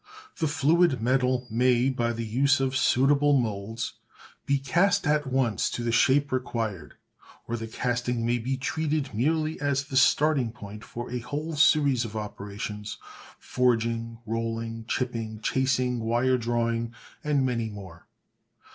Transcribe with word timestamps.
The 0.37 0.47
fluid 0.47 0.99
metal 0.99 1.45
may, 1.51 1.91
by 1.91 2.11
the 2.11 2.25
use 2.25 2.59
of 2.59 2.75
suitable 2.75 3.37
moulds, 3.39 3.99
be 4.47 4.57
cast 4.57 5.05
at 5.05 5.27
once 5.27 5.69
to 5.69 5.83
the 5.83 5.91
shape 5.91 6.31
required, 6.31 6.95
or 7.47 7.55
the 7.55 7.67
casting 7.67 8.25
may 8.25 8.39
be 8.39 8.57
treated 8.57 9.13
merely 9.13 9.61
as 9.61 9.83
the 9.83 9.95
starting 9.95 10.51
point 10.53 10.83
for 10.83 11.11
a 11.11 11.19
whole 11.19 11.55
series 11.55 12.03
of 12.03 12.15
operations 12.15 12.97
forging, 13.37 14.17
rolling, 14.25 14.85
chipping, 14.87 15.39
chasing, 15.41 15.99
wire 15.99 16.39
drawing, 16.39 16.95
and 17.23 17.45
many 17.45 17.69
more. 17.69 18.07